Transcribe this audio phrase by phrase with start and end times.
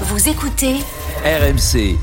[0.00, 0.80] Vous écoutez
[1.24, 1.96] RMC.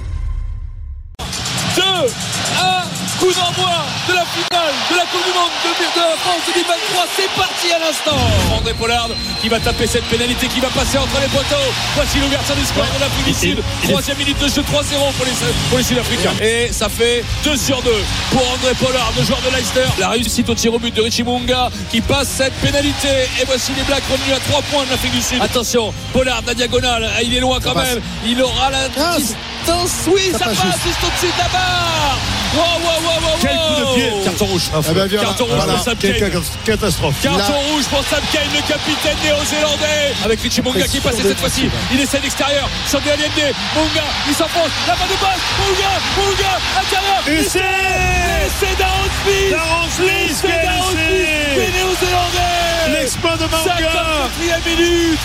[1.76, 2.81] 2, 1,
[3.22, 7.06] coup d'envoi de la finale de la Coupe du Monde de, de France 2023.
[7.16, 8.18] C'est parti à l'instant.
[8.58, 9.10] André Pollard
[9.42, 11.70] qui va taper cette pénalité qui va passer entre les poteaux.
[11.96, 13.64] Voici l'ouverture du score de l'Afrique du Sud.
[13.84, 15.32] Troisième minute de jeu 3-0 pour les,
[15.70, 16.34] pour les Sud-Africains.
[16.42, 17.92] Et ça fait 2 sur 2
[18.32, 19.86] pour André Pollard, le joueur de Leicester.
[20.00, 23.30] La réussite au tir au but de Richie Munga qui passe cette pénalité.
[23.40, 25.42] Et voici les Blacks revenus à 3 points de l'Afrique du Sud.
[25.42, 27.08] Attention, Pollard, la diagonale.
[27.24, 28.02] Il est loin quand même.
[28.26, 30.08] Il aura la Ah, distance.
[30.08, 32.18] Oui, ça, ça passe juste au-dessus de la barre.
[32.54, 34.12] Wow, wow, wow, wow, Quel coup de pied.
[34.26, 34.64] Carton rouge.
[34.74, 35.08] Ah bah.
[35.10, 35.74] Carton rouge Voilà.
[35.74, 36.14] pour Sam Kane.
[36.20, 37.16] ca- catastrophe.
[37.24, 40.14] Carton Là- rouge pour Sam Kane, le capitaine néo-zélandais.
[40.26, 41.70] Avec Richie Munga qui est passé cette fois-ci.
[41.94, 42.68] Il essaie d'extérieur.
[42.88, 43.56] Sandé Allende.
[43.76, 44.72] Munga, il s'enfonce.
[44.88, 45.44] La main de basse.
[45.60, 47.22] Munga, Munga, intérieur.
[47.28, 49.52] Et c'est Darren Smith.
[49.52, 50.92] Darren Smith C'est Darren.
[50.92, 53.00] Smith, le néo-zélandais.
[53.00, 53.76] l'exploit de Manga.
[53.78, 55.20] 54e minute.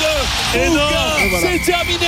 [0.54, 1.40] Voilà.
[1.40, 2.06] c'est terminé.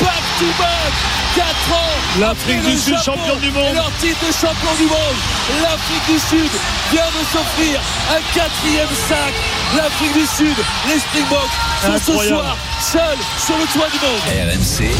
[0.00, 0.92] Back to back.
[1.36, 2.20] 4 ans.
[2.20, 3.64] L'Afrique du Sud, champion du monde.
[3.70, 5.18] et leur titre de champion du monde.
[5.62, 6.50] L'Afrique du Sud
[6.90, 9.32] vient de s'offrir un quatrième sac.
[9.76, 10.56] L'Afrique du Sud,
[10.88, 14.20] les Springboks sont ce soir seuls sur le toit du monde.
[14.26, 14.90] RMC.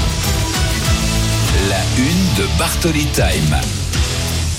[1.69, 3.57] La une de Bartoli Time.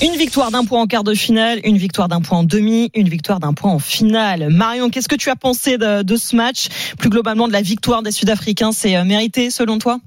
[0.02, 3.08] Une victoire d'un point en quart de finale, une victoire d'un point en demi, une
[3.08, 4.48] victoire d'un point en finale.
[4.50, 6.66] Marion, qu'est-ce que tu as pensé de, de ce match?
[6.98, 10.00] Plus globalement de la victoire des Sud-Africains, c'est euh, mérité selon toi?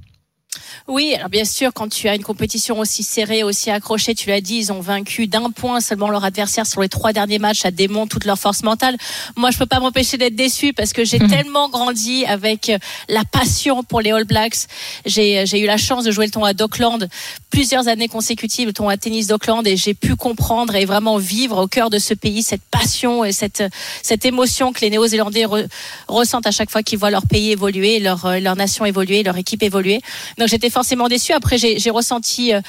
[0.88, 4.40] Oui, alors bien sûr, quand tu as une compétition aussi serrée, aussi accrochée, tu l'as
[4.40, 7.62] dit, ils ont vaincu d'un point seulement leur adversaire sur les trois derniers matchs.
[7.62, 8.96] Ça démontre toute leur force mentale.
[9.36, 11.28] Moi, je peux pas m'empêcher d'être déçue parce que j'ai Mhm.
[11.28, 12.78] tellement grandi avec euh,
[13.10, 14.68] la passion pour les All Blacks.
[15.08, 17.10] J'ai j'ai eu la chance de jouer le tournoi d'Auckland
[17.50, 21.64] plusieurs années consécutives, le tournoi de tennis d'Auckland, et j'ai pu comprendre et vraiment vivre
[21.64, 23.64] au cœur de ce pays cette passion et cette
[24.04, 25.68] cette émotion que les Néo-Zélandais re-
[26.08, 29.38] ressentent à chaque fois qu'ils voient leur pays évoluer, leur euh, leur nation évoluer, leur
[29.38, 30.00] équipe évoluer.
[30.38, 31.32] Donc j'étais forcément déçue.
[31.32, 32.60] Après, j'ai j'ai ressenti euh,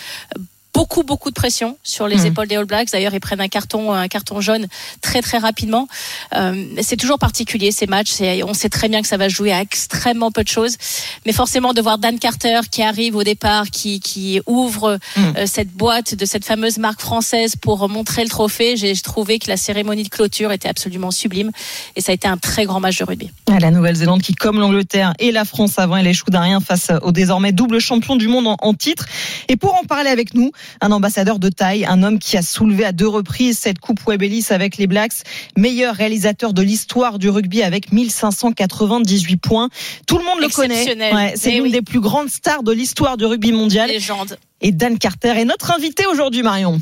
[0.76, 2.26] beaucoup beaucoup de pression sur les Mhm.
[2.26, 2.90] épaules des All Blacks.
[2.92, 4.66] D'ailleurs, ils prennent un carton un carton jaune
[5.00, 5.88] très très rapidement.
[6.34, 8.14] Euh, c'est toujours particulier ces matchs.
[8.44, 10.76] On sait très bien que ça va jouer à extrêmement peu de choses,
[11.24, 15.34] mais forcément de voir Dan Carter qui arrive au départ, qui qui ouvre Mhm.
[15.38, 18.76] euh, cette boîte de cette fameuse marque française pour montrer le trophée.
[18.76, 21.50] J'ai trouvé que la cérémonie de clôture était absolument sublime
[21.96, 23.30] et ça a été un très grand match de rugby.
[23.48, 27.12] La Nouvelle-Zélande qui, comme l'Angleterre et la France avant, elle échoue d'un rien face au
[27.12, 29.06] désormais double champion du monde en, en titre.
[29.48, 30.50] Et pour en parler avec nous,
[30.80, 34.22] un ambassadeur de taille, un homme qui a soulevé à deux reprises cette Coupe Webb
[34.22, 35.12] Ellis avec les Blacks,
[35.56, 39.68] meilleur réalisateur de l'histoire du rugby avec 1598 points.
[40.06, 40.84] Tout le monde le connaît.
[41.14, 41.72] Ouais, c'est Eh l'une oui.
[41.72, 43.88] des plus grandes stars de l'histoire du rugby mondial.
[43.88, 44.38] Légende.
[44.60, 46.80] Et Dan Carter est notre invité aujourd'hui, Marion.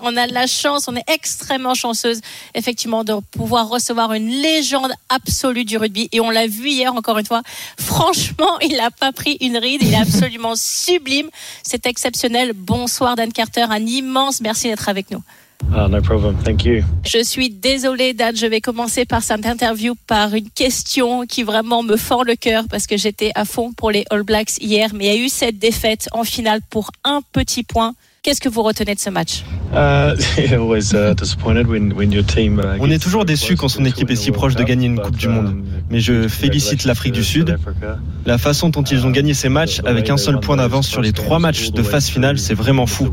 [0.00, 2.20] On a de la chance, on est extrêmement chanceuse,
[2.54, 6.08] effectivement, de pouvoir recevoir une légende absolue du rugby.
[6.12, 7.42] Et on l'a vu hier, encore une fois.
[7.78, 9.82] Franchement, il n'a pas pris une ride.
[9.82, 11.28] Il est absolument sublime.
[11.62, 12.52] C'est exceptionnel.
[12.54, 13.66] Bonsoir, Dan Carter.
[13.70, 15.22] Un immense merci d'être avec nous.
[15.74, 16.36] Ah, no problem.
[16.44, 16.82] Thank you.
[17.04, 18.34] Je suis désolée, Dan.
[18.34, 22.64] Je vais commencer par cette interview par une question qui vraiment me fend le cœur
[22.70, 24.90] parce que j'étais à fond pour les All Blacks hier.
[24.94, 27.94] Mais il y a eu cette défaite en finale pour un petit point.
[28.28, 30.16] Qu'est-ce que vous retenez de ce match Uh,
[30.54, 32.58] always uh, disappointed when, when your team.
[32.58, 34.54] Uh, On est toujours so déçu close quand son to équipe est winning si proche
[34.54, 35.46] de World gagner une Cup, Coupe but, du Monde.
[35.46, 37.44] um, Mais je félicite l'Afrique du Sud.
[37.44, 37.98] to South Africa.
[38.24, 41.12] La façon dont ils ont gagné ces matchs avec un seul point d'avance sur les
[41.12, 43.10] trois matchs de phase finale, c'est vraiment fou.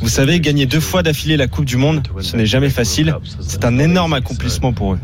[0.00, 3.14] Vous savez, gagner deux fois d'affilée la Coupe du Monde, ce n'est jamais facile.
[3.40, 4.98] C'est un énorme accomplissement pour eux.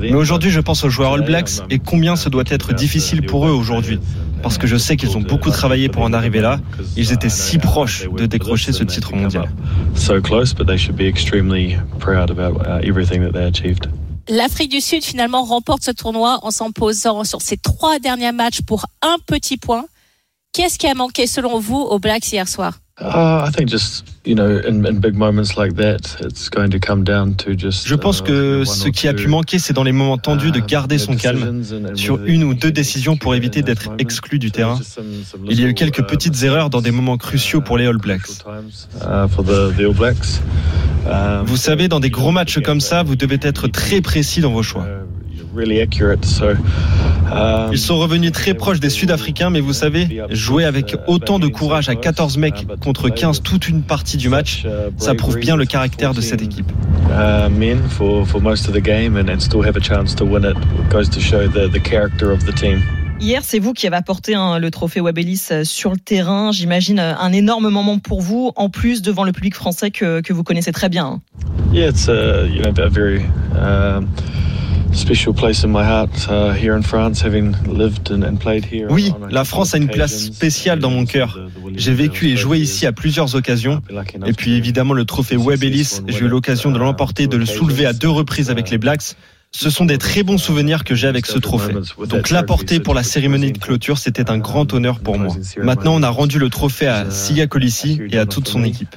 [0.00, 3.46] Mais aujourd'hui, je pense aux joueurs All Blacks et combien ce doit être difficile pour
[3.46, 4.00] eux aujourd'hui.
[4.42, 6.60] Parce que je sais qu'ils ont beaucoup travaillé pour en arriver là.
[6.96, 9.48] Ils étaient si proches de décrocher ce titre mondial.
[9.94, 13.88] So close, but they should be extremely proud about everything that they achieved.
[14.28, 18.86] L'Afrique du Sud finalement remporte ce tournoi en s'imposant sur ses trois derniers matchs pour
[19.02, 19.84] un petit point.
[20.52, 22.78] Qu'est-ce qui a manqué selon vous aux Blacks hier soir?
[23.02, 27.04] I think just you know, in, in big moments like that, it's going to come
[27.04, 27.86] down to just.
[27.86, 30.58] Je pense uh, que ce qui a pu manquer, c'est dans les moments tendus de
[30.58, 31.62] uh, garder son calme
[31.94, 34.78] sur une ou deux décisions pour éviter d'être exclu du terrain.
[35.48, 37.96] Il y a eu quelques uh, petites erreurs dans des moments cruciaux pour les All
[37.96, 38.44] Blacks.
[39.00, 40.40] Uh, for the, the All Blacks.
[41.06, 44.52] Um, Vous savez, dans des gros matchs comme ça, vous devez être très précis dans
[44.52, 44.86] vos choix.
[47.72, 51.88] Ils sont revenus très proches des Sud-Africains, mais vous savez, jouer avec autant de courage
[51.88, 54.66] à 14 mecs contre 15 toute une partie du match,
[54.96, 56.70] ça prouve bien le caractère de cette équipe.
[57.10, 60.24] uh, men for, for most of the game and, and still have a chance to
[60.24, 60.56] win it
[60.90, 62.82] goes to show the, the character of the team.
[63.20, 66.52] Hier, c'est vous qui avez apporté hein, le trophée Webb Ellis euh, sur le terrain.
[66.52, 70.32] J'imagine euh, un énorme moment pour vous, en plus devant le public français que, que
[70.32, 71.04] vous connaissez très bien.
[71.04, 71.20] hein.
[71.72, 73.22] Yeah, it's a you know a very
[73.54, 74.08] um,
[78.90, 81.38] Oui, la France a une place spéciale dans mon cœur.
[81.76, 83.82] J'ai vécu et joué ici à plusieurs occasions.
[84.26, 87.86] Et puis évidemment le trophée Webb Ellis, j'ai eu l'occasion de l'emporter, de le soulever
[87.86, 89.14] à deux reprises avec les Blacks.
[89.52, 91.74] Ce sont des très bons souvenirs que j'ai avec ce trophée.
[92.08, 95.34] Donc l'apporter pour la cérémonie de clôture, c'était un grand honneur pour moi.
[95.60, 98.94] Maintenant, on a rendu le trophée à Sia Colissi et à toute son équipe.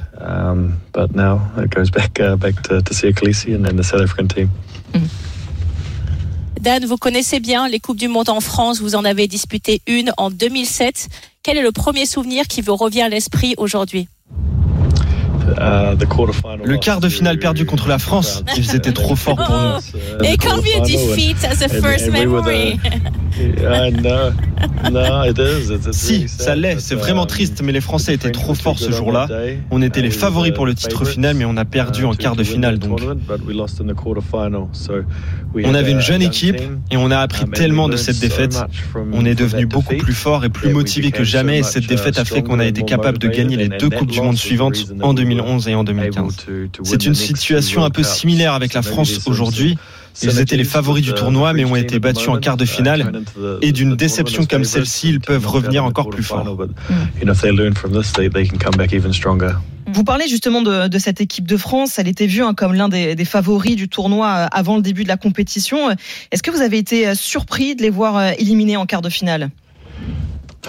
[6.63, 8.79] Dan, vous connaissez bien les Coupes du Monde en France.
[8.79, 11.09] Vous en avez disputé une en 2007.
[11.43, 14.07] Quel est le premier souvenir qui vous revient à l'esprit aujourd'hui?
[15.45, 20.25] Le quart de finale perdu contre la France, ils étaient trop forts pour nous.
[20.25, 22.79] It can't be a defeat as a first memory.
[25.91, 29.27] Si, ça l'est, c'est vraiment triste, mais les Français étaient trop forts ce jour-là.
[29.71, 32.43] On était les favoris pour le titre final, mais on a perdu en quart de
[32.43, 33.01] finale donc.
[35.63, 38.63] On avait une jeune équipe et on a appris tellement de cette défaite.
[39.11, 42.25] On est devenu beaucoup plus fort et plus motivé que jamais et cette défaite a
[42.25, 45.67] fait qu'on a été capable de gagner les deux Coupes du Monde suivantes en 2011
[45.67, 46.37] et en 2015.
[46.83, 49.77] C'est une situation un peu similaire avec la France aujourd'hui.
[50.21, 53.23] Ils étaient les favoris du tournoi, mais ont été battus en quart de finale.
[53.61, 56.57] Et d'une déception comme celle-ci, ils peuvent revenir encore plus fort.
[59.93, 61.99] Vous parlez justement de, cette équipe de France.
[61.99, 65.03] Elle était vue hein, comme l'un des, des, favoris du tournoi euh, avant le début
[65.03, 65.91] de la compétition.
[66.31, 69.09] Est-ce que vous avez été euh, surpris de les voir euh, éliminés en quart de
[69.09, 69.49] finale?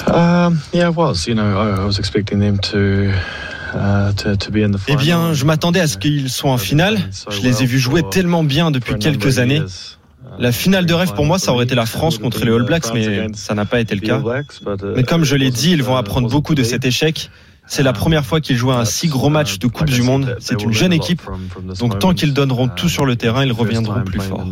[0.08, 1.26] Um, yeah, I was.
[1.26, 3.12] You know, I was expecting them to
[4.88, 6.99] eh bien, je m'attendais à ce qu'ils soient en finale.
[7.31, 9.62] Je les ai vus jouer tellement bien depuis quelques années.
[10.38, 12.93] La finale de rêve pour moi, ça aurait été la France contre les All Blacks,
[12.93, 14.21] mais ça n'a pas été le cas.
[14.97, 17.31] Mais comme je l'ai dit, ils vont apprendre beaucoup de cet échec.
[17.67, 20.37] C'est la première fois qu'ils jouent un si gros match de Coupe du Monde.
[20.38, 21.23] C'est une jeune équipe,
[21.79, 24.47] donc tant qu'ils donneront tout sur le terrain, ils reviendront plus forts.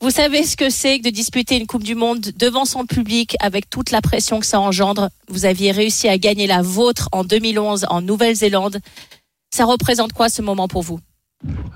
[0.00, 3.34] Vous savez ce que c'est que de disputer une Coupe du Monde devant son public
[3.40, 5.08] avec toute la pression que ça engendre.
[5.28, 8.80] Vous aviez réussi à gagner la vôtre en 2011 en Nouvelle-Zélande.
[9.54, 11.00] Ça représente quoi ce moment pour vous?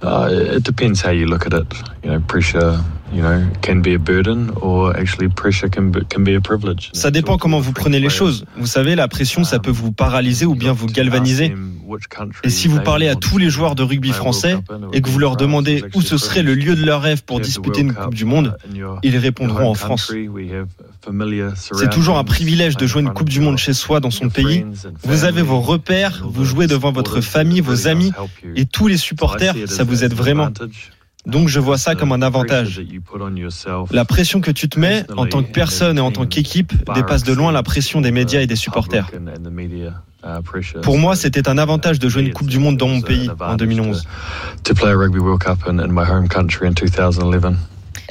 [0.02, 1.66] Uh, it depends how you look at it.
[2.02, 2.80] You know, pressure,
[3.12, 6.90] you know, can be a burden or actually pressure can be, can be a privilege.
[6.94, 8.44] Ça dépend comment vous prenez les choses.
[8.56, 11.54] Vous savez, la pression, ça peut vous paralyser ou bien vous galvaniser.
[12.44, 14.56] Et si vous parlez à tous les joueurs de rugby français
[14.92, 17.82] et que vous leur demandez où ce serait le lieu de leur rêve pour disputer
[17.82, 18.56] une Coupe du Monde,
[19.02, 20.12] ils répondront en France.
[21.54, 24.64] C'est toujours un privilège de jouer une Coupe du Monde chez soi dans son pays.
[25.02, 28.12] Vous avez vos repères, vous jouez devant votre famille, vos amis
[28.56, 30.50] et tous les supporters, ça vous aide vraiment.
[31.26, 32.80] Donc je vois ça comme un avantage.
[33.90, 37.24] La pression que tu te mets en tant que personne et en tant qu'équipe dépasse
[37.24, 39.10] de loin la pression des médias et des supporters.
[40.82, 43.56] Pour moi, c'était un avantage de jouer une Coupe du Monde dans mon pays en
[43.56, 44.04] 2011.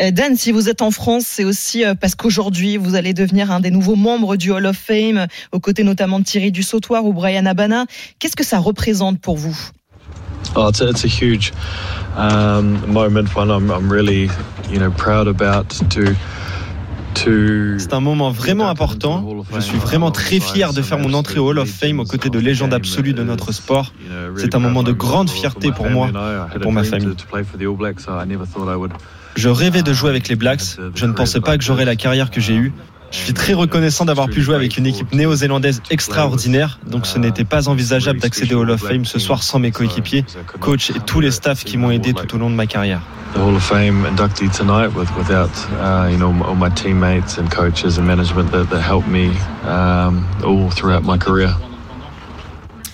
[0.02, 3.52] Euh, Dan, si vous êtes en France, c'est aussi euh, parce qu'aujourd'hui, vous allez devenir
[3.52, 7.14] un des nouveaux membres du Hall of Fame, aux côtés notamment de Thierry Dussautoir ou
[7.14, 7.86] Brian Abana.
[8.20, 9.58] Qu'est-ce que ça représente pour vous?
[10.56, 11.52] Oh, it's a, it's a huge
[12.18, 14.30] um, moment when I'm, I'm really,
[14.72, 16.16] you know, proud about to
[17.26, 19.26] c'est un moment vraiment important.
[19.54, 22.30] Je suis vraiment très fier de faire mon entrée au Hall of Fame aux côtés
[22.30, 23.94] de légendes absolues de notre sport.
[24.38, 26.10] C'est un moment de grande fierté pour moi
[26.56, 27.16] et pour ma famille.
[29.36, 30.78] Je rêvais de jouer avec les Blacks.
[30.96, 32.74] Je ne pensais pas que j'aurais la carrière que j'ai eue.
[33.12, 37.44] Je suis très reconnaissant d'avoir pu jouer avec une équipe néo-zélandaise extraordinaire, donc ce n'était
[37.44, 40.26] pas envisageable d'accéder au Hall of Fame ce soir sans mes coéquipiers,
[40.60, 43.02] coachs et tous les staffs qui m'ont aidé tout au long de ma carrière.
[43.34, 45.50] The Hall of Fame inductee tonight with, without
[45.80, 46.10] uh,
[46.48, 49.32] all my teammates and coaches and management that, that helped me
[49.68, 51.54] um, all throughout my career.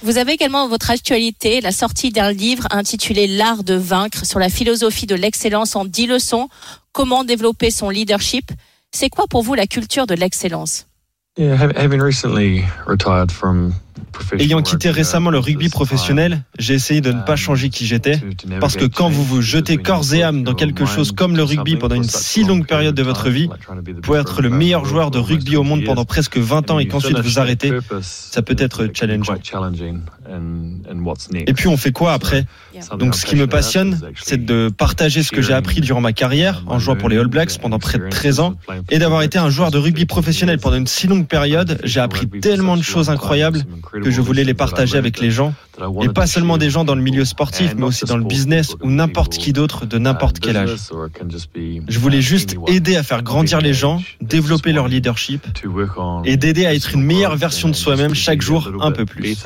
[0.06, 4.38] Vous avez également dans votre actualité la sortie d'un livre intitulé L'art de vaincre sur
[4.38, 6.48] la philosophie de l'excellence en 10 leçons,
[6.92, 8.52] comment développer son leadership.
[8.92, 10.86] C'est quoi pour vous la culture de l'excellence?
[14.40, 18.22] Ayant quitté récemment le rugby professionnel, j'ai essayé de ne pas changer qui j'étais,
[18.60, 21.76] parce que quand vous vous jetez corps et âme dans quelque chose comme le rugby
[21.76, 23.50] pendant une si longue période de votre vie,
[24.04, 27.20] pour être le meilleur joueur de rugby au monde pendant presque 20 ans et qu'ensuite
[27.20, 27.72] vous arrêtez,
[28.02, 29.36] ça peut être challengeant.
[31.48, 32.46] Et puis on fait quoi après
[32.98, 36.64] Donc ce qui me passionne, c'est de partager ce que j'ai appris durant ma carrière
[36.68, 38.56] en jouant pour les All Blacks pendant près de 13 ans
[38.90, 41.80] et d'avoir été un joueur de rugby professionnel pendant une si longue période.
[41.84, 45.54] J'ai appris tellement de choses incroyables que je voulais les partager avec les gens,
[46.02, 48.90] et pas seulement des gens dans le milieu sportif, mais aussi dans le business ou
[48.90, 50.78] n'importe qui d'autre de n'importe quel âge.
[51.88, 55.46] Je voulais juste aider à faire grandir les gens, développer leur leadership
[56.26, 59.46] et d'aider à être une meilleure version de soi-même chaque jour un peu plus.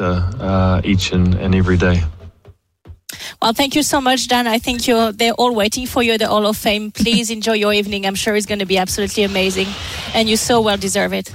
[3.41, 4.47] Well, thank you so much, Dan.
[4.47, 6.91] I think you're, they're all waiting for you at the Hall of Fame.
[6.91, 8.05] Please enjoy your evening.
[8.05, 9.67] I'm sure it's going to be absolutely amazing.
[10.13, 11.33] And you so well deserve it.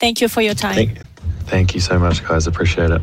[0.00, 0.96] Thank you for your time.
[1.46, 2.46] Thank, you so much, guys.
[2.46, 3.02] Appreciate it.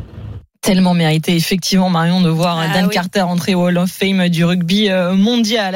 [0.60, 2.94] Tellement mérité, effectivement, Marion, de voir Ah Dan oui.
[2.94, 5.74] Carter entrer au Hall of Fame du rugby euh, mondial.